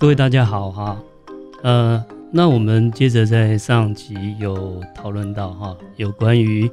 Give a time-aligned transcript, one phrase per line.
[0.00, 1.04] 各位大家好哈，
[1.64, 6.70] 呃，那我们接着在上集有讨论到哈，有关于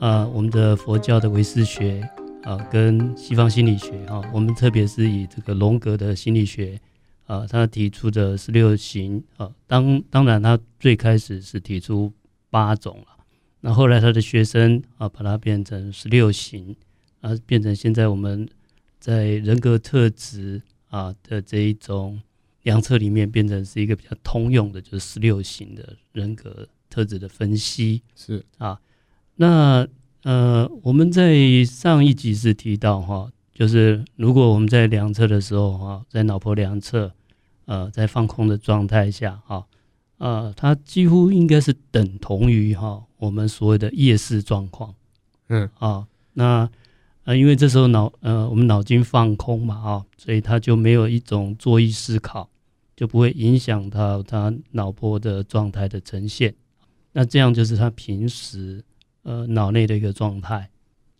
[0.00, 2.00] 呃我们的佛教的唯识学
[2.42, 6.74] 啊、呃，跟西方心理学哈，我们特别是以这个荣格的心理学
[7.26, 12.12] 啊、呃，他提出的十六型啊，当当然他最开始是提出
[12.50, 13.24] 八种了，
[13.60, 16.74] 那后来他的学生啊，把它变成十六型
[17.20, 18.48] 啊，变成现在我们
[18.98, 22.20] 在人格特质啊的这一种。
[22.66, 28.02] 量测里面变成是一个比较通用的，就是十六型的人格特质的分析。
[28.16, 28.80] 是啊，
[29.36, 29.86] 那
[30.24, 37.12] 呃，我们在上一集是提到哈，就是如果我们在量测的时候哈，在脑波量测，
[37.66, 39.64] 呃，在放空的状态下哈，
[40.18, 44.92] 呃，它几乎应该是等同于哈我们所谓的夜视状况。
[45.48, 46.68] 嗯啊，那
[47.22, 52.50] 呃，因为这时候脑呃我们脑筋放空嘛啊，所以它就没有一种作意思考。
[52.96, 56.54] 就不会影响到他脑波的状态的呈现，
[57.12, 58.82] 那这样就是他平时
[59.22, 60.70] 呃脑内的一个状态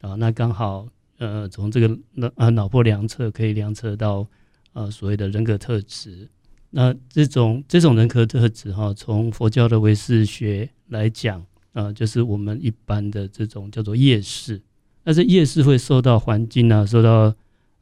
[0.01, 0.15] 啊。
[0.15, 0.89] 那刚好
[1.19, 4.27] 呃从这个脑啊脑波量测可以量测到
[4.73, 6.29] 呃所谓的人格特质。
[6.71, 14.61] 那这种这种人格特质哈，从佛教的唯识学来讲啊，就是我们一般的这种叫做业识。
[15.05, 17.35] 但是业识会受到环境啊，受到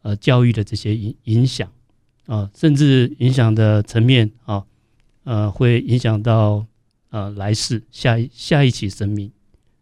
[0.03, 1.71] 呃教育的这些影影响。
[2.27, 4.65] 啊，甚至影响的层面啊，
[5.25, 6.67] 呃，会影响到
[7.11, 9.31] 呃来世下一下一期生命。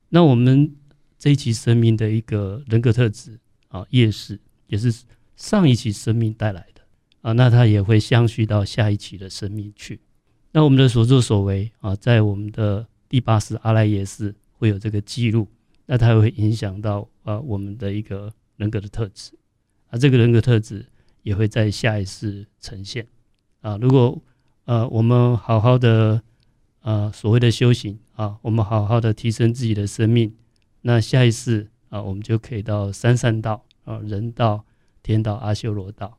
[0.08, 0.74] 那我们
[1.18, 4.92] 这一期生命的一个人格特质啊，业识也是
[5.36, 6.82] 上一期生命带来的
[7.20, 10.00] 啊，那它也会相续到下一期的生命去。
[10.50, 15.46] 那我们的所作所为啊，在我们的第八识阿赖耶识会有这个记录，
[15.86, 19.30] 那它会影响到啊我们的一个人格的特质
[19.90, 20.84] 啊，这个人格特质。
[21.22, 23.06] 也会在下一世呈现
[23.60, 23.76] 啊！
[23.80, 24.20] 如果
[24.64, 26.22] 呃我们好好的
[26.80, 30.34] 呃所谓的修行啊，我们好好的提升自己的生命，
[30.82, 34.64] 那下一世啊，我们就可以到三善道啊，人道、
[35.02, 36.18] 天道、阿修罗道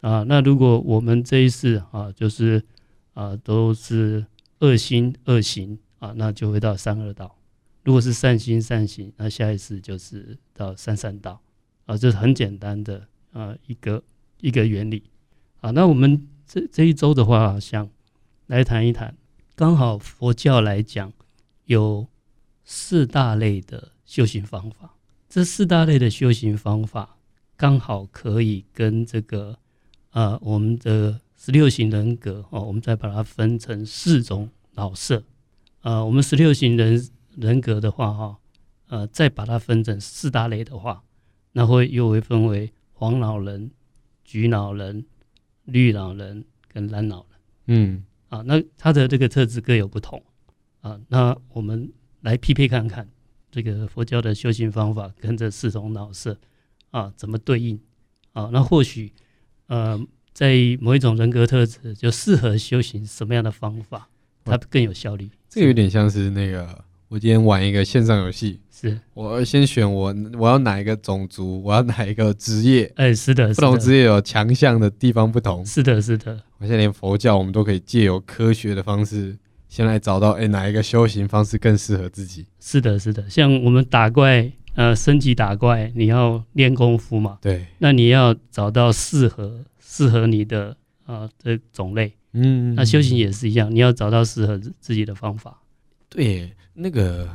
[0.00, 0.22] 啊。
[0.22, 2.62] 那如果我们这一世啊，就是
[3.14, 4.24] 啊都是
[4.60, 7.36] 恶心恶行啊，那就会到三恶道。
[7.82, 11.40] 如果是善心善行，那下一世就是到三善道
[11.86, 11.96] 啊。
[11.96, 14.02] 这是很简单的啊一个。
[14.40, 15.04] 一个原理，
[15.60, 17.88] 啊，那我们这这一周的话，想
[18.46, 19.16] 来谈一谈，
[19.54, 21.12] 刚好佛教来讲
[21.64, 22.06] 有
[22.64, 24.96] 四大类的修行方法，
[25.28, 27.16] 这四大类的修行方法
[27.56, 29.58] 刚好可以跟这个
[30.10, 35.22] 呃我们的十六型人格哦，我们再把它分成四种脑色，
[35.80, 38.38] 呃，我们十六型人人格的话哈，
[38.88, 41.02] 呃，再把它分成四大类的话，
[41.52, 43.70] 那会又会分为黄脑人。
[44.24, 45.04] 橘脑人、
[45.64, 50.22] 绿脑人跟蓝脑人，嗯，啊，那他的这个特质各有不同，
[50.80, 51.92] 啊，那我们
[52.22, 53.08] 来匹配看看
[53.50, 56.36] 这个佛教的修行方法跟这四种脑色
[56.90, 57.78] 啊怎么对应，
[58.32, 59.12] 啊，那或许
[59.66, 60.00] 呃
[60.32, 64.08] 在某一种人格特质就适合修行什么样的方法，
[64.44, 65.30] 它更有效率。
[65.48, 66.84] 这个有点像是那个。
[67.14, 72.92] 我今天玩一个线上游戏，是我先选我我要哪一个种族，我要哪一个职业？
[72.96, 75.64] 哎、欸，是的，不同职业有强项的地方不同。
[75.64, 76.42] 是的，是的。
[76.58, 79.38] 我现在连佛教，我们都可以借由科学的方式，
[79.68, 82.46] 先来找到哎、欸、哪一个修行方式更适合自己。
[82.58, 83.30] 是的，是的。
[83.30, 87.38] 像我们打怪，呃，升级打怪，你要练功夫嘛？
[87.40, 87.64] 对。
[87.78, 90.76] 那你要找到适合适合你的
[91.06, 92.12] 啊的、呃、种类。
[92.32, 92.74] 嗯。
[92.74, 95.60] 那修行也是一样，你要找到适合自己的方法。
[96.08, 96.54] 对。
[96.76, 97.28] 那个，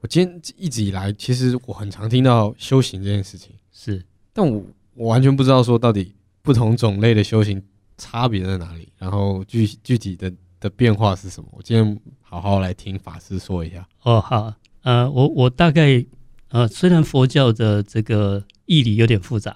[0.00, 4.60] 我今天一直以来，其实我很常听到修行这件事情，是，但我
[4.94, 6.12] 我完全不知道说到底
[6.42, 7.62] 不同种类的修行
[7.96, 11.48] 差别在哪里，然后具具体的的变化是什么？
[11.52, 13.86] 我今天好好来听法师说一下。
[14.02, 14.52] 哦，好，
[14.82, 16.04] 呃，我我大概，
[16.48, 19.52] 呃，虽然佛教的这个义理有点复杂，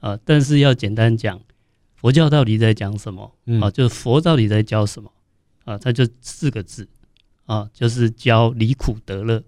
[0.00, 1.38] 啊、呃，但是要简单讲，
[1.94, 3.24] 佛教到底在讲什么？
[3.24, 5.12] 啊、嗯呃，就是佛到底在教什么？
[5.66, 6.88] 啊、呃，它就四个字。
[7.52, 9.42] 啊，就是教离苦得乐，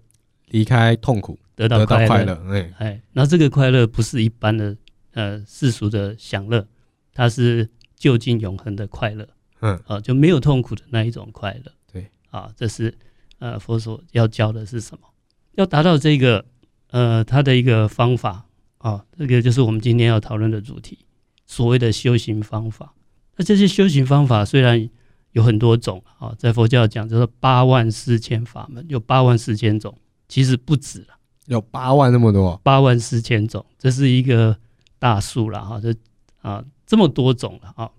[0.49, 2.39] 离开痛苦，得到快乐。
[2.51, 4.77] 哎哎，那这个快乐不是一般的
[5.13, 6.67] 呃世俗的享乐，
[7.11, 9.27] 它是就近永恒的快乐。
[9.61, 11.71] 嗯，啊，就没有痛苦的那一种快乐。
[11.91, 12.95] 对，啊，这是
[13.39, 15.07] 呃佛所要教的是什么？
[15.55, 16.45] 要达到这个
[16.91, 18.45] 呃它的一个方法
[18.77, 20.99] 啊，这个就是我们今天要讨论的主题，
[21.47, 22.93] 所谓的修行方法。
[23.35, 24.87] 那这些修行方法虽然。
[25.35, 29.93] 有很多种啊，在佛教讲就是八万四千法门，有八万四千种，
[30.29, 31.07] 其实不止了，
[31.47, 34.57] 有八万那么多，八万四千种，这是一个
[34.97, 35.93] 大数了哈，这
[36.41, 37.91] 啊这么多种了啊。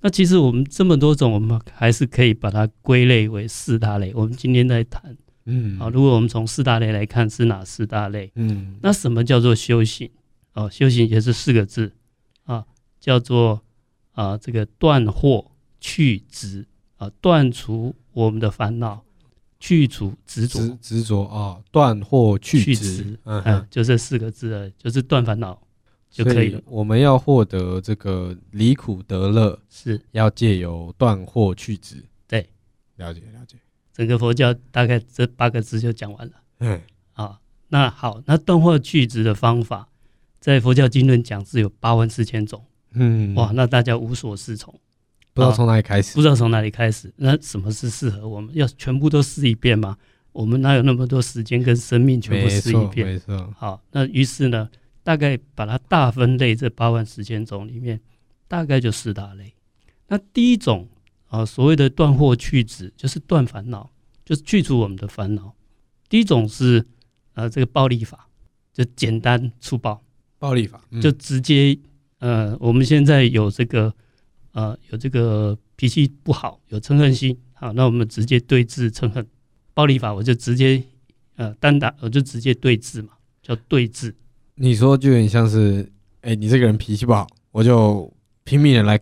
[0.00, 4.10] 那其实我们这么多种，我们还是可以把它归类为四大类。
[4.14, 5.14] 我们今天在谈，
[5.44, 8.32] 嗯，啊，如果我们从四大类来看，是哪四大类？
[8.36, 10.08] 嗯，那什么叫做修行？
[10.54, 11.92] 哦，修行也是四个字，
[12.44, 12.64] 啊，
[12.98, 13.60] 叫做
[14.12, 15.44] 啊这个断惑
[15.78, 16.64] 去执
[16.98, 19.02] 啊，断除我们的烦恼，
[19.58, 25.60] 去除执着，执着啊，断惑去执，嗯，嗯，就这四个字，就是断烦恼。
[26.10, 26.60] 就可以了。
[26.64, 32.02] 我们要获得这个离苦得乐，是要借由断惑去执。
[32.26, 32.48] 对，
[32.96, 33.58] 了解了解。
[33.92, 36.32] 整个佛教大概这八个字就讲完了。
[36.60, 36.80] 嗯，
[37.12, 39.86] 啊，那好，那断惑去执的方法，
[40.40, 42.64] 在佛教经论讲是有八万四千种。
[42.92, 44.74] 嗯，哇，那大家无所适从，
[45.38, 47.12] 不知道从哪里开始，不知道从哪里开始。
[47.16, 48.52] 那什么是适合我们？
[48.54, 49.96] 要全部都试一遍吗？
[50.32, 53.06] 我们哪有那么多时间跟生命全部试一遍？
[53.06, 53.54] 没错，没错。
[53.56, 54.68] 好，那于是呢？
[55.04, 57.98] 大概把它大分类，这八万四千种里面，
[58.46, 59.54] 大概就四大类。
[60.08, 60.86] 那第一种
[61.28, 63.90] 啊，所谓的断惑去执，就是断烦恼，
[64.22, 65.54] 就是去除我们的烦恼。
[66.10, 66.84] 第一种是
[67.32, 68.28] 呃，这个暴力法，
[68.72, 70.02] 就简单粗暴。
[70.38, 71.78] 暴力法、嗯、就直接
[72.18, 73.94] 呃，我们现在有这个
[74.58, 79.24] 呃，有这个脾气不好，有嗔恨心，好，那我们直接对治嗔恨。
[79.72, 80.82] 暴力法我就直接
[81.36, 83.10] 呃单打，我就直接对治嘛，
[83.40, 84.12] 叫对治。
[84.56, 85.88] 你说就有点像是，
[86.22, 88.12] 哎、欸，你这个人脾气不好，我就
[88.42, 88.98] 拼命的来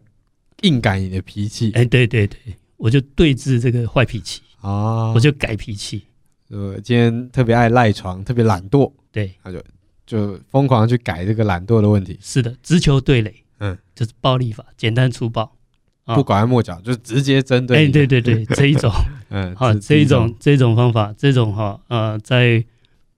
[0.61, 1.71] 硬改你的脾气。
[1.73, 2.39] 哎、欸，对对对，
[2.77, 6.03] 我就对治这个坏脾气啊，我就改脾气。
[6.51, 9.65] 呃，今天特别爱赖床，特别懒惰，对，他就
[10.05, 12.19] 就疯狂去改这个懒惰的问题。
[12.21, 15.57] 是的，直球对垒，嗯，就是暴力法，简单粗暴，
[16.05, 17.77] 不拐弯抹角，就直接针对。
[17.77, 18.91] 哎、欸，对对对， 这一种，
[19.31, 22.65] 嗯，好，这一种这一种方法，这种哈，呃，在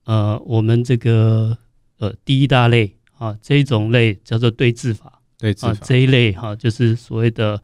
[0.05, 1.57] 呃我们这个。
[2.01, 7.61] 呃，第一大类啊，这一种类叫做对治法，对治法，这一类哈、啊，就是所谓的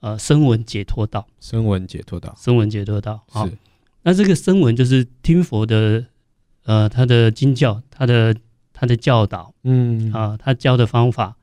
[0.00, 3.46] 呃声闻解脱道，声闻解脱道，声闻解脱道啊。
[3.46, 3.52] 是，
[4.02, 6.04] 那这个声闻就是听佛的
[6.64, 8.34] 呃他的经教，他的
[8.72, 10.12] 他的教导，嗯。
[10.12, 11.36] 啊，他教的方法，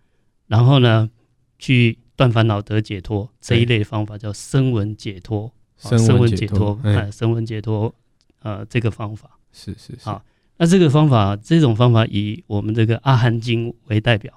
[0.47, 1.09] 然后呢
[1.57, 7.93] 去断烦恼得解脱，这一类方法叫声闻解脱，声闻解脱，哎，声闻解脱，
[8.39, 10.23] 呃，这个方法是是是好。
[10.57, 14.31] 那这个方法，这种方法以我们这个《阿含经》为代表，《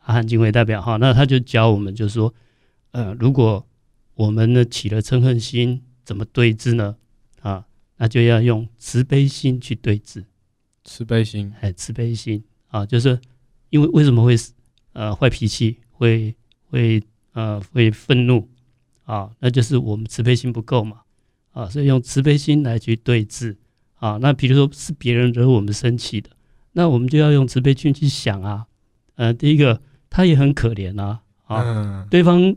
[0.00, 2.34] 阿含经》为代表哈，那他就教我们，就是说，
[2.90, 3.64] 呃，如果
[4.14, 6.96] 我们呢起了嗔恨心，怎么对治呢？
[7.40, 7.64] 啊，
[7.98, 10.24] 那就要用慈悲心去对治。
[10.82, 13.16] 慈悲心，哎，慈悲心啊，就是
[13.68, 14.34] 因为为什么会
[14.92, 16.34] 呃坏脾气，会
[16.70, 17.02] 会
[17.32, 18.48] 呃会愤怒
[19.04, 19.30] 啊？
[19.40, 20.98] 那就是我们慈悲心不够嘛，
[21.52, 23.56] 啊，所以用慈悲心来去对治。
[24.00, 26.30] 啊，那比如说是别人惹我们生气的，
[26.72, 28.64] 那我们就要用慈悲心去想啊，
[29.16, 32.56] 呃，第一个他也很可怜啊，啊，嗯、对方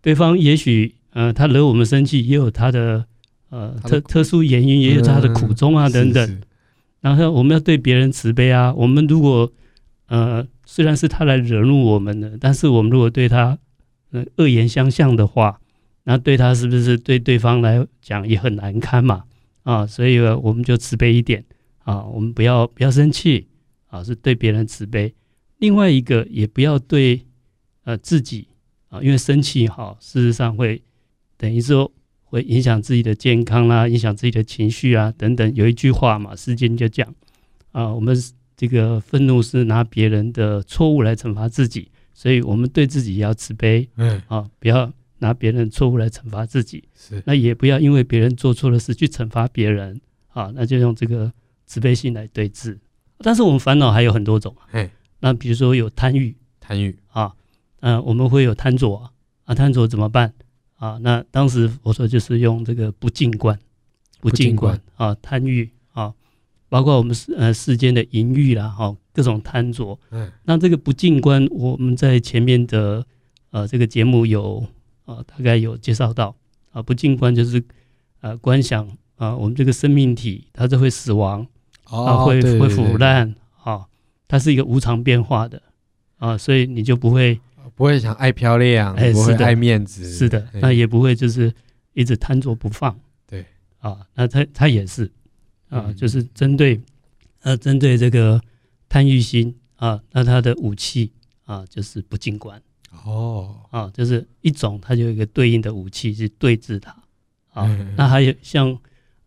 [0.00, 3.04] 对方也许呃他惹我们生气，也有他的
[3.50, 6.26] 呃特特殊原因，也有他的苦衷啊、嗯、等等。
[6.26, 6.40] 是是
[7.02, 9.52] 然后我们要对别人慈悲啊，我们如果
[10.08, 13.58] 呃虽然是他来惹怒我们的，但是我们如果对他
[14.10, 15.60] 呃恶言相向的话，
[16.04, 19.24] 那对他是不是对对方来讲也很难堪嘛？
[19.62, 21.44] 啊，所以我们就慈悲一点
[21.84, 23.46] 啊，我们不要不要生气
[23.88, 25.14] 啊，是对别人慈悲。
[25.58, 27.20] 另外一个也不要对
[27.84, 28.48] 呃自己
[28.88, 30.82] 啊，因为生气哈，事实上会
[31.36, 31.90] 等于说
[32.24, 35.54] 会影响自己的健康啦、影响自己的情绪啊等等。
[35.54, 37.14] 有一句话嘛，世间就讲
[37.72, 38.16] 啊，我们
[38.58, 44.20] 这个愤怒是拿别人的错误来惩罚自己，所以我们对自己也要慈悲，嗯。
[44.28, 44.92] 啊，不要。
[45.20, 47.20] 拿别人错误来惩罚自己，是。
[47.26, 51.32] 那也不要因为别人做错了事去惩罚别人啊，那就用这个
[51.66, 52.78] 慈悲心来对治。
[53.18, 54.78] 但是我们烦恼还有很多种啊，
[55.18, 56.96] 那比如说有贪欲，贪欲。
[57.08, 57.34] 啊，
[57.80, 59.10] 嗯、呃，我们会有贪着
[59.44, 60.32] 啊，贪着怎么办？
[60.76, 60.96] 啊？
[61.02, 63.58] 那当时我说就是用这个不净观，
[64.20, 64.80] 不净观。
[64.94, 66.14] 啊，贪欲啊，
[66.68, 69.98] 包括我们世呃世间的淫欲啦，哈，各种贪着。
[70.10, 73.04] 嗯，那这个不净观，我们在前面的
[73.50, 74.66] 呃这个节目有。
[75.08, 76.36] 呃，大概有介绍到。
[76.70, 77.64] 啊，不净观就是
[78.20, 81.46] 呃观想啊，我们这个生命体它是会死亡，
[81.88, 83.34] 哦、啊，会会腐烂
[83.64, 83.86] 啊，
[84.28, 85.62] 它是一个无常变化的
[86.18, 87.40] 啊，所以你就不会
[87.74, 91.50] 不会想爱漂亮，哎，不会爱面子，是的，那也不会就是
[91.94, 92.94] 一直贪着不放，
[93.26, 93.46] 对。
[93.78, 95.10] 啊，那它它也是
[95.68, 96.80] 啊，就是针对
[97.40, 98.40] 呃针对这个
[98.88, 101.12] 贪欲心啊，那他的武器
[101.44, 102.60] 啊就是不净观。
[103.04, 106.90] 哦，啊，就是一种，它就有一个对应的武器去对峙它。
[107.52, 108.78] 啊，嗯、那还有像，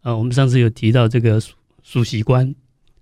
[0.01, 1.39] 呃，我们上次有提到这个
[1.83, 2.53] 数息观，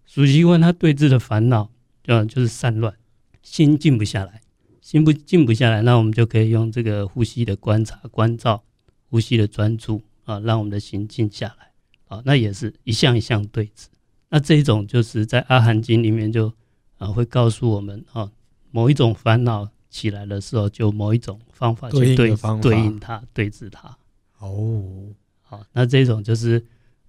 [0.06, 1.70] 数习观它对峙的烦恼，
[2.08, 2.94] 啊，就是散乱，
[3.42, 4.42] 心静不下来，
[4.82, 8.64] 心不静不下来，那我们就可以用这个呼吸的观察、关照、
[9.10, 11.69] 呼吸的专注啊，让我们的心静下来
[12.10, 12.22] 啊。
[12.26, 13.86] 那也是一项一项对峙。
[14.28, 16.54] 那这一种就是在《阿含经》里面就
[16.98, 18.30] 啊会告诉我们啊，
[18.70, 23.98] 某一种烦恼起来的时候，就某一种方法去对应对应它、对治它。
[24.38, 25.08] 哦，
[25.42, 26.64] 好，那这种就是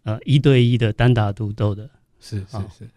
[0.05, 1.91] 呃一对一的单打独斗的，
[2.21, 2.91] 是是是，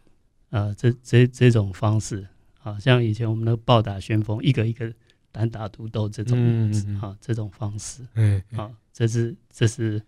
[0.52, 2.26] 呃这这这种方式。
[2.62, 4.90] 啊像以前我们的暴打旋风，一个一个
[5.34, 10.02] 单打独斗这种，嗯嗯嗯啊，这种方式，嗯，啊，这是这是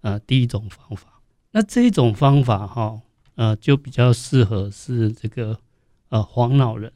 [0.00, 1.11] 呃第一种方法。
[1.52, 3.00] 那这一种方法哈，
[3.36, 5.58] 呃，就比较适合是这个
[6.08, 6.92] 呃黄脑人，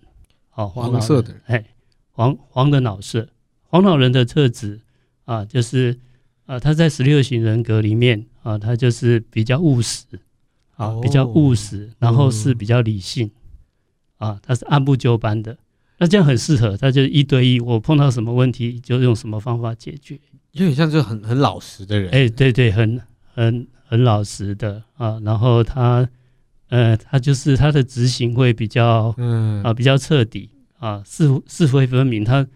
[0.50, 1.64] 好，黄脑色的，哎，
[2.10, 3.28] 黄黄的脑色，
[3.62, 4.80] 黄脑人的特质
[5.24, 5.98] 啊，就是
[6.46, 10.04] 啊，他在十六型人格里面啊，他就是比较务实，
[10.76, 13.30] 啊，比较务实，然后是比较理性。
[14.18, 15.58] 啊，他是按部就班的，
[15.98, 20.18] 那这样很适合，他就一对一，我碰到什么问题就用什么方法解决，
[20.52, 22.98] 有点像就很很老实的人，哎、欸，对对，很
[23.34, 26.08] 很很老实的啊，然后他，
[26.68, 29.62] 呃，他就是他的执行会比较，嗯。
[29.62, 32.46] 啊，比较彻底啊，是是非分明，他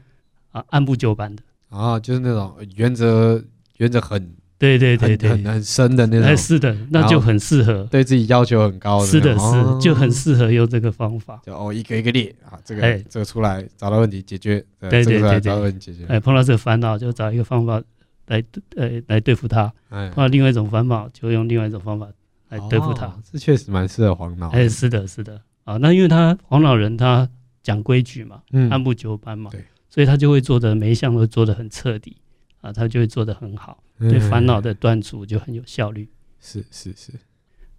[0.52, 3.42] 啊按部就班的，啊，就是那种原则
[3.78, 4.34] 原则很。
[4.58, 17.82] 对对对对，很很深的那种，是的，那就很适合，对自己要求很高的，是的，是就很适合用这个方法，就哦一个一个列啊，这个这个出来找到问题解决，对对对，找到问题解决，哎，碰到这个烦恼就找一个方法
[18.30, 18.42] 来
[18.76, 22.06] 呃来对付它，碰到另外一种烦恼就用另外一种方法
[22.48, 27.28] 来对付它，这确实蛮适合黄老，哎，是的，是的，啊，那因为他黄老人他
[27.62, 29.50] 讲规矩嘛，按部就班嘛，
[29.88, 32.16] 所以他就会做的每一项都做的很彻底，
[32.60, 33.82] 啊，他就会做的很好。
[33.98, 36.08] 对烦恼的断除就很有效率，
[36.40, 37.12] 是是是。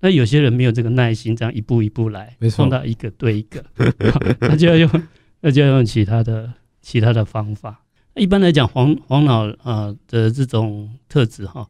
[0.02, 3.64] 那有些人没有这个耐心，这样一步一步来，碰到一个对一个，
[4.42, 4.90] 那就要用，
[5.40, 7.84] 那就要用其他的其他的方法。
[8.16, 11.70] 一般来讲，黄黄脑啊的这种特质哈，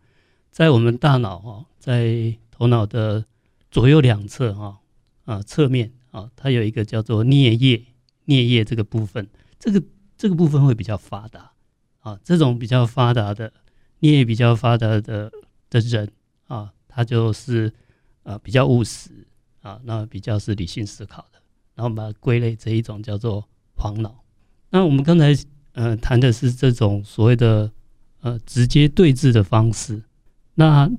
[0.50, 3.24] 在我们大脑哈，在头脑的
[3.69, 4.79] 左右两侧哈
[5.25, 7.86] 啊侧面啊，它有一个叫做颞叶
[8.25, 9.27] 颞叶这个部分，
[9.60, 9.83] 这个
[10.17, 11.51] 这个部分会比较发达
[12.00, 13.53] 啊，这种比较发达的。
[14.00, 15.31] 颞叶比较发达的
[15.69, 16.12] 的人
[16.48, 17.71] 啊，他就是
[18.24, 19.12] 啊比较务实
[19.62, 21.39] 啊，那比较是理性思考的，
[21.75, 24.24] 然后把它归类这一种叫做黄脑。
[24.71, 25.36] 那我们刚才
[25.73, 27.71] 呃谈的是这种所谓的
[28.21, 30.01] 呃直接对峙的方式，
[30.55, 30.89] 那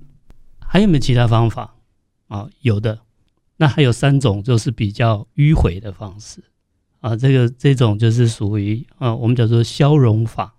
[0.58, 1.74] 还有没有其他方法？
[2.28, 2.48] 啊？
[2.60, 2.98] 有的，
[3.56, 6.42] 那还有三种就是比较迂回的方式。
[7.00, 10.54] 啊，这个这种就是属于啊我们叫做消融法，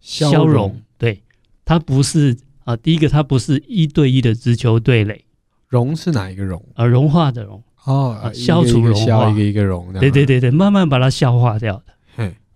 [0.00, 0.80] 消融。
[0.96, 1.22] 对。
[1.64, 2.34] 它不是
[2.64, 5.26] 啊，第一个它不是一对一的直球对垒，
[5.68, 6.64] 融是哪一个融？
[6.74, 7.62] 啊，融化的融。
[7.84, 11.94] 哦，消除融化，一个一个融，对对对对，慢慢把它消化掉的。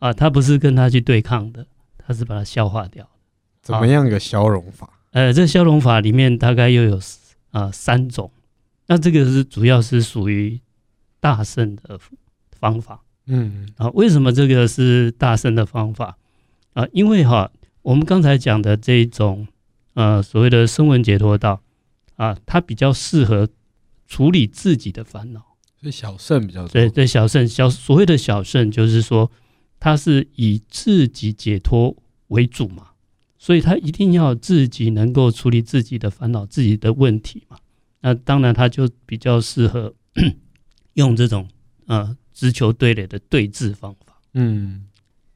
[0.03, 1.67] 嘿，啊，他不是跟他去对抗的，
[1.97, 3.09] 他是把它消化掉。
[3.63, 4.91] 怎么样一个消融法？
[5.13, 7.01] 呃，这消融法里面大概又有
[7.53, 8.31] 啊三种，
[8.87, 10.61] 那这个是主要是属于
[11.21, 11.99] 大圣的
[12.59, 13.03] 方法。
[13.27, 16.19] 嗯，啊，为什么这个是大圣的方法？
[16.73, 17.51] 啊，因为哈。
[17.83, 19.49] 我们刚才讲的这一种，
[19.95, 21.61] 呃，所谓的声闻解脱道，
[22.15, 23.49] 啊，它比较适合
[24.07, 25.41] 处理自己的烦恼，
[25.81, 26.69] 所以小圣比较多。
[26.69, 29.29] 对对，小圣小所谓的小圣，就是说，
[29.85, 31.97] 他是以自己解脱
[32.29, 32.91] 为主嘛，
[33.37, 37.57] 所以他一定要自己能够处理自己的烦恼、自己的问题嘛。
[38.01, 39.93] 那当然，他就比较适合
[40.95, 41.49] 用这种
[41.87, 44.21] 呃直球对垒的对峙方法。
[44.35, 44.87] 嗯。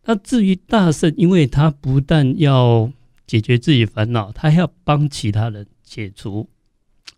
[0.05, 2.93] 那至于大圣，因为他不但要
[3.26, 6.49] 解决自己烦恼，他还要帮其他人解除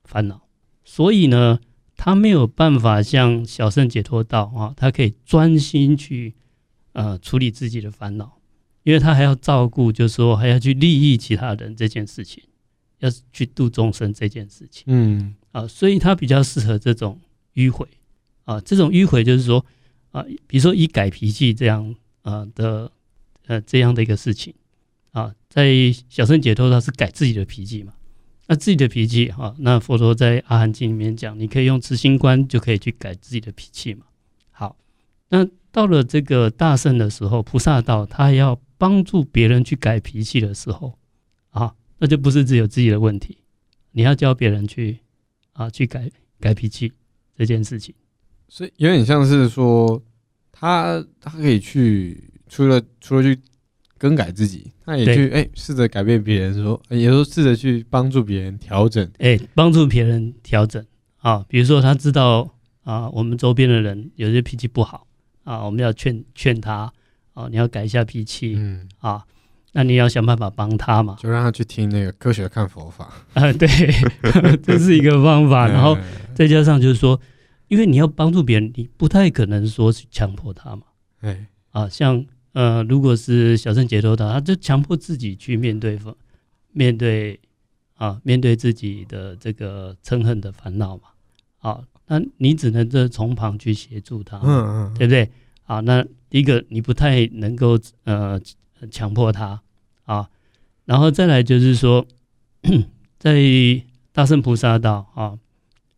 [0.02, 0.40] 烦恼，
[0.82, 1.60] 所以呢，
[1.94, 6.34] 他没有办法像小圣解脱道啊，他可以专心去
[7.02, 8.38] 呃处理自己的烦恼，
[8.82, 12.42] 因为他还要照顾，就是说还要去利益其他人这件事情，
[12.98, 17.18] 要去度众生这件事情，嗯啊，所以他比较适合这种
[17.54, 17.86] 迂回
[18.44, 19.64] 啊，这种迂回就是说
[20.10, 21.94] 啊，比如说以改脾气这样。
[22.22, 22.92] 啊的
[23.46, 24.52] 呃这样的一个事情
[25.12, 25.72] 啊，在
[26.10, 27.94] 小乘解脱，他是改自己的脾气嘛。
[28.48, 34.04] 那自己的脾气哈，那佛陀在阿含经里面讲，你可以用慈心观就可以去改自己的脾气嘛。
[34.50, 34.76] 好，
[35.30, 35.48] 那
[35.78, 40.98] 到了这个大圣的时候，菩萨道他要帮助别人去改脾气的时候
[41.50, 43.38] 啊，那就不是只有自己的问题，
[43.92, 44.98] 你要教别人去
[45.52, 46.92] 啊去改改脾气
[47.36, 47.94] 这件事情。
[48.48, 50.02] 所以有点像是说。
[50.60, 53.40] 他他可以去除了除了去
[53.96, 60.84] 更改自己，他也去哎试着改变别人说，说也说试着去帮助别人调整，哎帮助别人调整
[61.18, 65.06] 啊，比如说他知道啊，我们周边的人有些脾气不好
[65.48, 66.92] 啊，我们要劝劝他
[67.32, 68.86] 哦，你要改一下脾气，嗯。
[68.98, 69.24] 啊，
[69.72, 73.10] 那你要想办法帮他嘛，就让他去听那个科学看佛法。
[73.32, 73.66] 啊，对，
[74.62, 75.66] 这是一个方法。
[75.72, 75.96] 然后
[76.34, 77.18] 再加上就是说，
[77.68, 80.82] 因为你要帮助别人，你不太可能说去强迫他嘛，
[81.20, 85.98] 哎，啊，像呃，如果是小圣解脱道，他就强迫自己去面对
[86.72, 87.40] 面对
[87.96, 91.02] 啊，面对自己的这个嗔恨的烦恼嘛，
[91.60, 95.30] 啊，那你只能这从旁去协助他，嗯嗯，对不对？
[95.64, 98.40] 啊，那第一个你不太能够呃
[98.90, 99.60] 强迫他
[100.04, 100.28] 啊，
[100.86, 102.06] 然后再来就是说，
[103.18, 103.38] 在
[104.12, 105.38] 大圣菩萨道啊，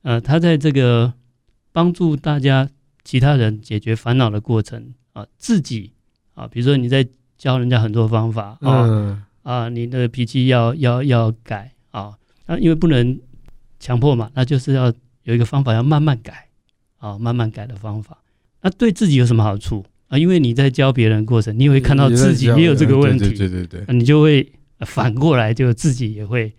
[0.02, 1.12] 呃，他在这个
[1.72, 2.68] 帮助大家
[3.04, 5.92] 其他人解决烦恼的过程啊，自己
[6.34, 7.06] 啊，比如说你在
[7.38, 13.18] 教人家很多方法啊、嗯、啊，你的脾气要要要改啊，那因为不能
[13.78, 14.92] 强迫嘛，那就是要
[15.30, 16.48] 有一个方法要慢慢改
[16.98, 18.18] 啊，慢慢改的方法。
[18.62, 20.18] 那对自己有什么好处啊？
[20.18, 26.52] 因为你在教别人的过程，你也会看到自己也有这个问题，对对对，你就会反过来，就自己也会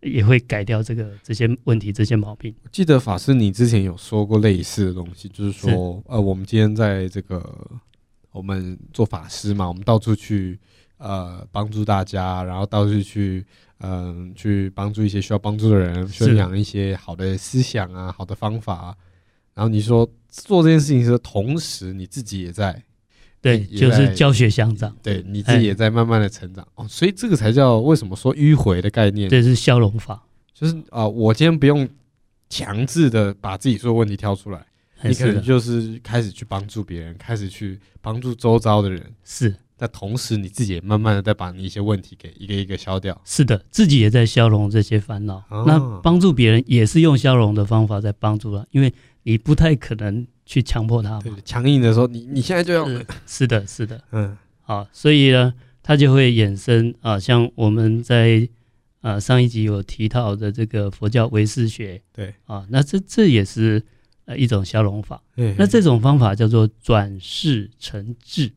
[0.00, 2.52] 也会改掉这个这些问题、这些毛病。
[2.64, 7.80] 我记得法师你之前有说过类似的东西，就是说，是呃，我们今天在这个
[8.32, 10.58] 我们做法师嘛，我们到处去
[10.98, 13.44] 呃帮助大家，然后到处去
[13.78, 18.96] 嗯、呃、去帮助一些需要帮助的人，宣扬一些好的思想啊、好的方法啊。
[19.54, 22.80] 然后你说做这件事情的同时，你自己也在，
[23.40, 26.66] 对，就是教学相长，对，你自己也在慢慢的成长。
[26.76, 30.22] 哦，所以这个才叫为什么说迂回的概念，这是消融法，
[30.54, 31.88] 就是啊、呃，我今天不用
[32.48, 34.64] 强制的把自己所有问题挑出来，
[35.02, 48.92] 你可能就是开始去帮助别人，开始去帮助周遭的人，是，但同时你自己也慢慢的在把你一些问题给一个一个消掉，是的，自己也在消融这些烦恼，哦、那帮助别人也是用消融的方法在帮助他，因为。
[49.24, 58.48] 你不太可能去强迫他，对，强硬的说你你现在就要是，是的，是的， 嗯，好，所以呢，他就会衍生啊，像我们在
[59.02, 62.32] 啊上一集有提到的这个佛教唯识学，对。
[62.46, 63.82] 啊，那这这也是
[64.24, 68.50] 呃一种消融法，嘿嘿那这种方法叫做转世成智，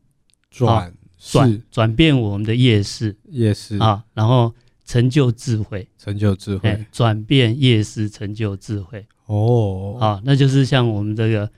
[0.50, 0.90] 转
[1.30, 3.78] 转转变我们的夜市，夜市。
[3.78, 4.52] 啊，然后
[4.84, 9.06] 成就智慧，成就智慧，转变夜市成就智慧。
[9.26, 11.48] 哦，啊，那就是像我们这个，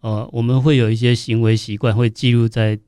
[0.00, 2.78] 呃，我们会有一些行为习惯会记录在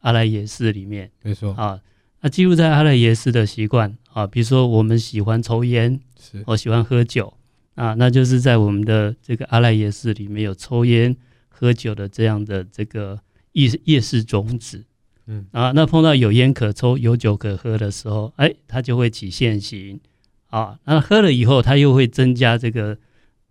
[0.00, 1.52] 阿赖耶识里面，没错。
[1.54, 1.80] 啊，
[2.20, 7.32] 那记录在阿赖耶识的习惯啊，比如说我们喜欢抽烟，是，我喜欢喝酒
[7.76, 11.16] 啊，那就是在我们的这个阿赖耶识里面有抽烟、
[11.48, 13.18] 喝酒的这样的这个
[13.52, 14.84] 业业识种子，
[15.26, 20.00] 嗯啊，那碰到有烟可抽、有酒可喝的时候，哎，它就会起现行
[20.48, 22.98] 啊，那喝了以后，它又会增加这个。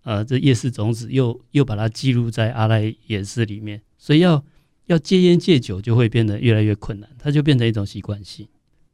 [0.05, 4.45] 呃，这业识种子又又把它记录在阿赖耶识里面，所以要
[4.85, 8.47] 要戒烟戒酒就会变得越来越困难，它就变成一种习惯性。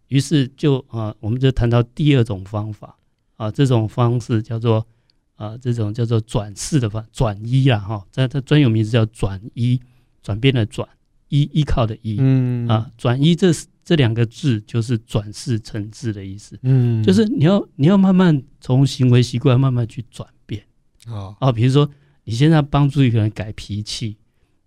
[0.07, 2.97] 于是就啊，我们就谈到第二种方法
[3.35, 4.87] 啊，这种方式叫做
[5.35, 9.81] 啊，这种叫做转世的方转依啊，哈，在它专有名字叫转依，
[10.23, 10.87] 转变的转
[11.31, 13.51] 依依靠的依，嗯啊，转依这
[13.83, 20.61] 这两个字就是转世成智的意思，嗯，就是你要你要慢慢从行为习惯慢慢去转变。
[21.07, 21.89] 哦，哦，比如说
[22.25, 24.17] 你现在帮助一个人改脾气，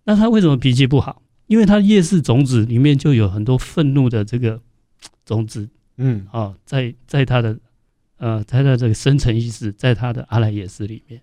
[0.04, 1.22] 那他为什么脾气不好？
[1.48, 4.58] 因为他夜视种子里面就有很多愤怒的这个
[5.26, 7.58] 种子，嗯，哦，在在他的
[8.16, 11.20] 呃，在他的这个深层意识，在他的阿赖耶识里面，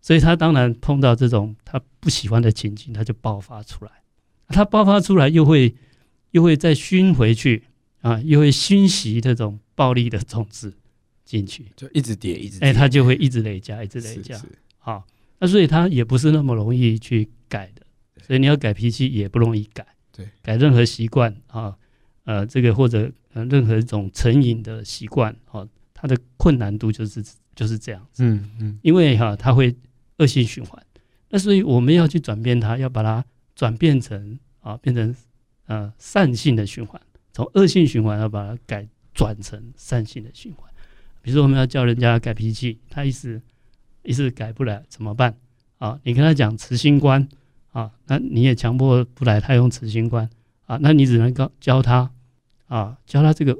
[0.00, 3.92] 所以他当然碰到这种他不喜欢的情境，他就爆发出来。
[4.50, 5.74] 他爆发出来又会
[6.32, 7.64] 又会再熏回去
[8.02, 10.74] 啊，又会熏习这种暴力的种子。
[11.22, 14.36] 进去就一直叠，一直哎，它就会一直累加，一直累加。
[14.78, 15.06] 好，
[15.38, 17.86] 那所以它也不是那么容易去改的，
[18.26, 19.86] 所以你要改脾气也不容易改。
[20.10, 21.76] 对，改任何习惯啊，
[22.24, 28.24] 呃，这个或者呃任何一种成瘾的习惯啊，它的困难度就是就是这样子。
[28.24, 29.72] 嗯嗯，因为哈，它会
[30.16, 30.84] 恶性循环。
[31.28, 33.24] 那所以我们要去转变它，要把它
[33.60, 35.14] 转变成啊，变成
[35.66, 36.98] 呃善性的循环，
[37.30, 40.66] 从恶性循环要把它改转成善性的循环。
[41.20, 43.42] 比如说，我们要叫人家改脾气，他一时
[44.02, 45.36] 一时改不来，怎么办？
[45.76, 47.28] 啊，你跟他讲慈心观
[47.72, 50.30] 啊，那你也强迫不来，他用慈心观
[50.64, 52.10] 啊，那你只能教教他
[52.66, 53.54] 啊，教他这个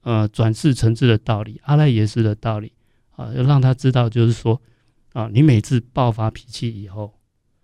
[0.00, 2.72] 呃转世成智的道理，阿赖耶识的道理
[3.14, 4.60] 啊，要让他知道，就是说
[5.12, 7.14] 啊，你每次爆发脾气以后，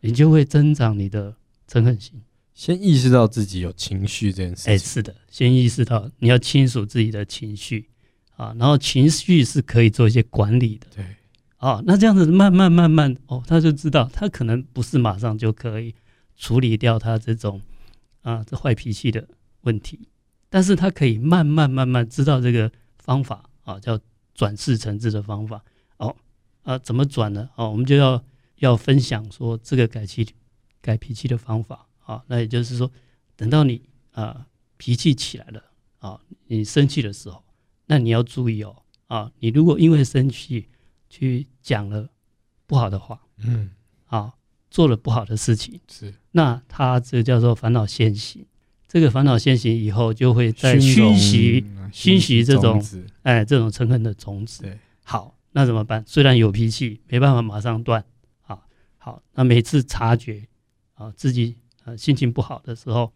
[0.02, 1.34] 你就会增长你的
[1.70, 2.20] 嗔恨心。
[2.54, 4.72] 先意识到自己有情绪这件事情。
[4.72, 7.88] 哎，是的，先意识到你要清楚自己的情绪。
[8.36, 11.04] 啊，然后情绪是可以做一些管理的，对，
[11.58, 15.94] 啊，那这样子慢慢慢慢，哦，他就知道，他可能不是马上就可以
[16.38, 17.60] 处理掉他这种
[18.22, 19.28] 啊这坏脾气的
[19.60, 20.08] 问题，
[20.48, 24.00] 但是他可以慢慢慢慢知道这个方法啊，叫
[24.34, 25.62] 转世成智的方法。
[25.98, 26.16] 哦，
[26.62, 27.50] 啊，怎么转呢？
[27.56, 28.24] 哦，我们就要
[28.60, 30.26] 要分享说这个改气
[30.80, 32.22] 改脾气的方法啊。
[32.26, 32.90] 那也就是说，
[33.36, 35.62] 等到你啊脾气起来了
[35.98, 37.42] 啊，你生气的时候，
[37.86, 40.68] 那你要注意哦啊，你如果因为生气
[41.08, 42.08] 去讲了
[42.66, 43.70] 不好的话，嗯，
[44.06, 44.34] 啊。
[44.72, 48.46] 做了不好的事情，是那他这叫做烦恼现行。
[48.86, 52.80] 这个烦恼现行以后，就会在熏习熏习这种
[53.22, 54.62] 哎这种嗔恨的种子。
[54.62, 56.04] 对，好，那怎么办？
[56.06, 58.04] 虽然有脾气，没办法马上断。
[58.42, 58.62] 啊，
[58.96, 60.46] 好，那每次察觉
[61.00, 63.10] 啊自己呃心情不好的时候，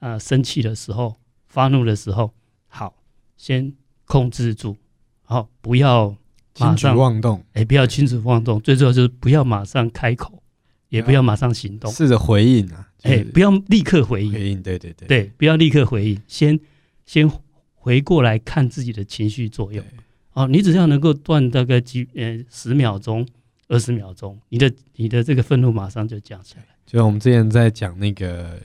[0.00, 1.16] 啊生气的时候，
[1.46, 2.32] 发怒的时候，
[2.66, 2.94] 好，
[3.36, 3.72] 先
[4.04, 4.76] 控制住，
[5.22, 6.16] 好，不要
[6.58, 7.44] 马上妄动。
[7.52, 8.60] 哎，不要轻举妄动。
[8.60, 10.42] 最重要就是不要马上开口。
[10.88, 12.90] 也不要马上行动，试着回应啊！
[13.02, 14.32] 哎、就是欸，不要立刻回应。
[14.32, 16.58] 回应，对对对，对，不要立刻回应，先
[17.06, 17.30] 先
[17.74, 19.84] 回过来看自己的情绪作用。
[20.32, 23.24] 哦，你只要能够断大概几呃十秒钟、
[23.68, 26.66] 二十秒钟，你的你的这个愤怒马上就降下来。
[26.90, 28.58] 就像我们之前在讲那个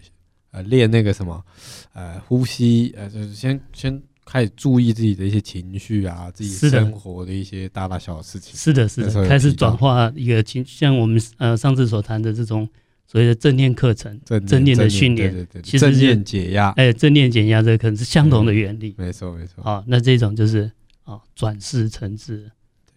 [0.52, 1.46] 呃练那个什么
[1.94, 4.02] 呃呼吸呃，就是先先。
[4.28, 8.56] 开始注意自己的一些情绪啊，自己生活的一些大大小小的事情。
[8.56, 12.68] 是的，是的，开始转化一个情，像我们呃上次所谈的这种
[13.06, 18.96] 所谓的正念课程、正念的训练，对对对，其实正念解压，哎，正念减压，这个可能是相同的原理。
[18.98, 19.64] 没错，没错。
[19.64, 20.72] 好，那这种就是
[21.04, 22.50] 啊转世成智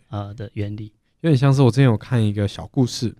[0.08, 3.14] 啊的原理，有点像是我之前有看一个小故事，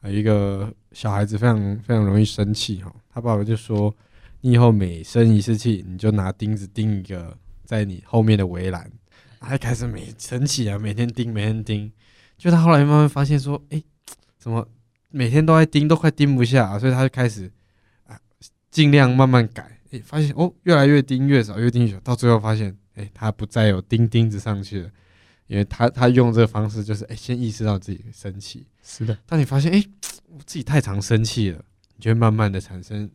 [0.00, 3.94] 啊，一个小孩子非常非常容易生气哈，他爸爸就说，
[4.40, 7.36] 你以后每生一次气，你就拿钉子钉一个。
[7.62, 8.90] 在你后面的围栏，
[9.38, 11.92] 他开始每生气啊，每天钉，每天钉，
[12.36, 13.84] 就他后来慢慢发现说，哎、欸，
[14.40, 14.68] 怎么
[15.10, 17.48] 每天都在钉，都快钉不下，所以他就开始
[18.08, 18.18] 啊，
[18.72, 24.90] 尽量慢慢改，哎、欸，发现哦，越来越钉越少，越钉越少，到最后发现，哎、欸，他不再有钉钉子上去了，
[25.46, 29.80] 因为他他用这个方式就是，哎、欸，先意识到自己生气，是的，当你发现，哎、
[30.46, 31.58] 自己太常生气了，
[31.96, 33.10] 你就会慢慢的产生。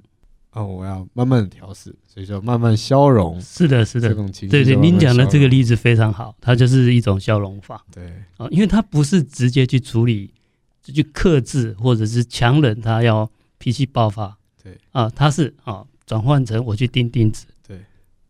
[0.51, 3.41] 哦，我要慢慢的调试，所以说慢慢消融。
[3.41, 7.85] 是的，是的这种情，对对，您讲的这个例子非常好，它就是一种消融法。
[7.91, 8.05] 对，
[8.37, 10.33] 啊，因为它不是直接去处理，
[10.81, 14.37] 就去克制或者是强忍他要脾气爆发。
[14.63, 17.45] 对，啊，它是啊，转换成我去钉钉子。
[17.67, 17.81] 对，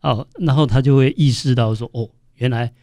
[0.01, 2.73] 哦，然后他就会意识到说，哦，原来。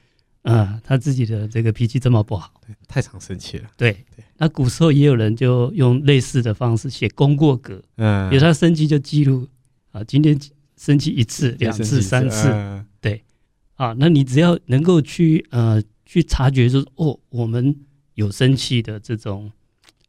[0.42, 3.70] 嗯，他自己的这个脾气这么不好，对，太常生气了。
[3.76, 9.46] 对对，那古时候也有人就用类似的方式写功过格，嗯，比如他生气就记录
[9.92, 10.36] 啊，今天
[10.76, 13.22] 生气一次、两次、三次，嗯、对，
[13.76, 17.76] 啊，那你只要能够去呃去察觉说，哦，我们
[18.14, 19.52] 有生气的这种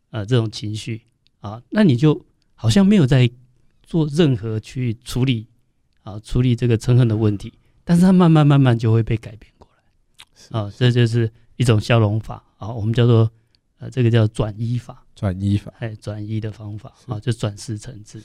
[0.09, 1.01] 呃这种情绪
[1.41, 3.29] 啊，那你就好像没有在
[3.83, 5.45] 做任何去处理
[6.01, 9.52] 啊处理这个嗔恨的问题，但是他慢慢慢慢就会被改变。
[10.51, 13.32] 啊，这就是一种消融法啊，我们叫做
[13.79, 18.21] 呃，这个叫转移法，转移法，哎，转移的方法啊，就转世成智。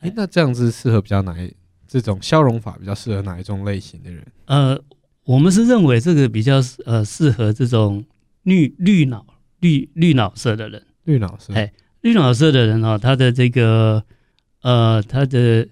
[0.00, 1.54] 哎，那这样子适合比较哪一
[1.86, 4.24] 这种消融法比较适合哪一种类型的人？
[4.46, 4.80] 呃，
[5.24, 8.04] 我们是认为这个比较呃适合这种
[8.42, 9.26] 绿绿脑
[9.58, 14.04] 绿绿脑色的人，绿脑色，哎，绿脑色的人啊，他的这个
[14.62, 15.68] 呃，他的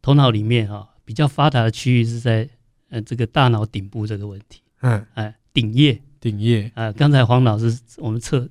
[0.00, 2.48] 头脑里面啊比较发达的区域是在
[2.88, 4.60] 呃这个大脑顶部这个问题。
[4.80, 8.48] 嗯，哎，顶叶，顶叶，啊，刚才黄老师我们侧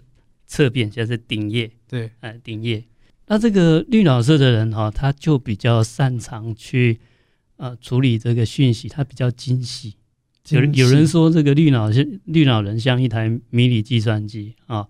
[0.47, 2.83] 侧边，现在是顶叶，对，哎，顶叶。
[3.27, 6.99] 那这个绿脑色的人哈、哦，他就比较擅长去
[7.57, 9.95] 呃处理这个讯息，他比较精细。
[10.49, 14.87] 有人有人说这个绿脑是绿脑人像一台迷你计算机啊，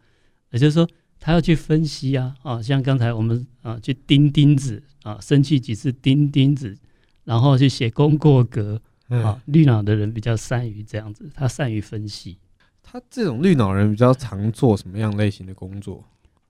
[0.52, 6.78] 也就是说他要去分析啊，啊，像刚才我们啊去钉钉子啊，生气几次钉钉子，
[7.24, 8.82] 然后去写功过格。
[9.10, 12.38] 啊、哦，绿脑的人比较善于这样子，他善于分析。
[12.82, 16.04] 他这种绿脑人比较常做什么样类型的工作？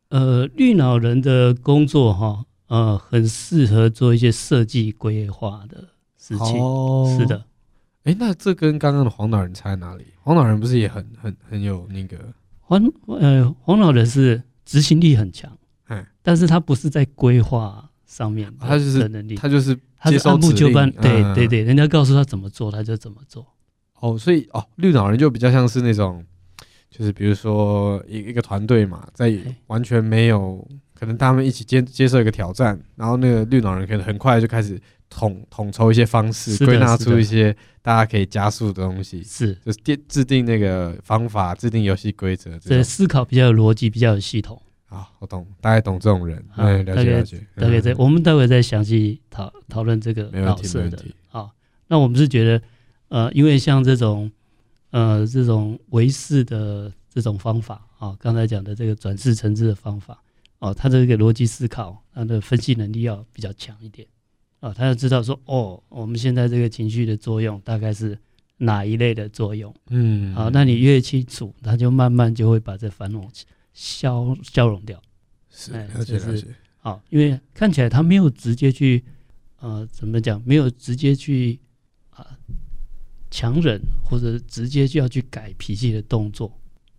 [0.10, 6.60] 呃，绿脑人的工作哈，呃，很适合做一些设计规划的事情。
[6.60, 7.38] 哦，是的。
[8.04, 10.06] 哎、欸，那这跟刚刚的黄脑人差在哪里？
[10.22, 12.18] 黄脑人不是也很很很有那个
[12.60, 15.52] 黄呃黄脑人是执行力很强，
[15.90, 19.78] 嗯，但是他不是在规划上面的，他就是能力，他就是。
[19.98, 23.44] 他是按部就班，对对对，人家告诉他怎么做，他就怎么做。
[24.02, 26.24] 哦，所以哦，绿脑人就比较像是那种，
[26.92, 30.64] 就是比如说一一个团队嘛，在完全没有
[30.94, 44.62] 可能，他们一起接接受一个挑战，然后那个绿脑人可能很快就开始统统筹一些方式，归纳出一些大家可以加速的东西，是就是定制定那个方法，制定游戏规则，对，思考比较有逻辑，比较有系统。
[44.88, 51.50] 啊，我懂，大概懂这种人，啊、了解了解，大概在、嗯、我们待会再详细讨讨论这个老色的啊。
[51.88, 52.62] 那我们是觉得，
[53.10, 54.32] 呃，因为像这种
[54.92, 60.22] 呃这种唯识的这种方法啊，刚才讲的这个转世成智的方法
[60.60, 64.08] 哦，他的这个逻辑思考，他的分析能力要比较强一点
[64.60, 68.18] 啊，他要知道说，哦，我们现在这个情绪的作用大概是
[68.58, 73.20] 哪一类的作用，嗯，好，那你越清楚，他就慢慢就会把这烦恼。
[73.76, 75.00] 消消融掉，
[75.52, 76.48] 是了解了解。
[76.80, 79.04] 好，因为看起来他没有直接去，
[79.58, 80.42] 呃，怎么讲？
[80.46, 81.60] 没有直接去
[82.10, 82.26] 啊
[83.30, 86.58] 强忍或者直接就要去改脾气的动作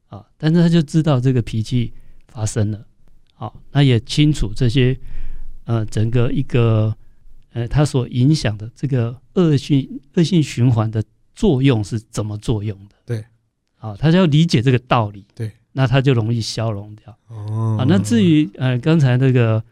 [0.08, 1.94] 啊，但是他就知道这个脾气
[2.28, 2.86] 发生了，
[3.32, 4.98] 好，那也清楚这些
[5.64, 6.94] 呃整个一个
[7.52, 11.02] 呃他所影响的这个恶性恶性循环的
[11.34, 12.96] 作用是怎么作用的？
[13.06, 13.24] 对，
[13.76, 15.24] 好，他就要理解这个道理。
[15.34, 15.50] 对。
[15.76, 17.76] 那他就容易消融掉哦。
[17.78, 19.62] 啊，那至于呃刚才那个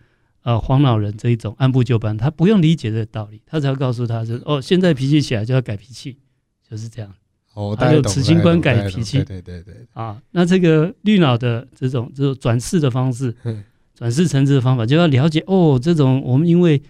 [0.43, 6.19] 呃黄老人这一种按部就班，他不用理解这个道理，他只要告诉他是哦，现在脾气起来就要改脾气，
[6.69, 7.11] 就是这样。
[7.55, 9.25] 哦，他就此心观改脾气。
[9.25, 9.75] 对对对。
[9.95, 13.35] 啊，那这个绿脑的这种这种转世的方式，
[13.97, 16.83] 转世成智的方法，就要了解哦，这种我们因为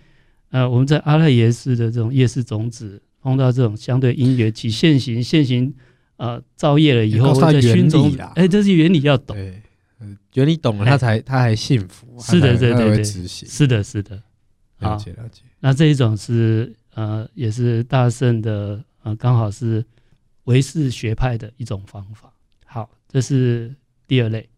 [0.50, 5.72] 呃我们在阿赖耶识的这种业识种子碰到这种相对因缘起现行现行。
[6.16, 9.37] 呃，造业了以后，在熏中，哎，这是原理要懂。
[9.37, 9.62] 对，
[10.35, 12.07] 原理懂了，他才他还幸福。
[12.20, 14.22] 是的，对对对，是的，是的。
[14.79, 15.42] 了解了解。
[15.61, 19.85] 那这一种是呃，也是大圣的呃，刚好是
[20.44, 22.33] 唯识学派的一种方法。
[22.66, 23.74] 好，这是
[24.07, 24.48] 第二类。